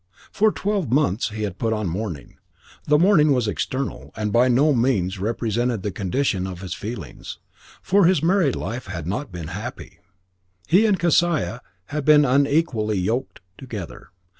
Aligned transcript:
For 0.31 0.51
twelve 0.51 0.91
months 0.91 1.29
he 1.29 1.47
put 1.51 1.73
on 1.73 1.85
mourning. 1.87 2.37
The 2.87 2.97
mourning 2.97 3.33
was 3.33 3.47
external, 3.47 4.11
and 4.15 4.33
by 4.33 4.47
no 4.47 4.73
means 4.73 5.19
represented 5.19 5.83
the 5.83 5.91
condition 5.91 6.47
of 6.47 6.61
his 6.61 6.73
feelings; 6.73 7.37
for 7.83 8.05
his 8.05 8.23
married 8.23 8.55
life 8.55 8.87
had 8.87 9.05
not 9.05 9.31
been 9.31 9.49
happy. 9.49 9.99
He 10.67 10.87
and 10.87 10.97
Kesiah 10.99 11.59
had 11.85 12.03
been 12.03 12.25
unequally 12.25 12.97
yoked 12.97 13.41
together. 13.59 14.09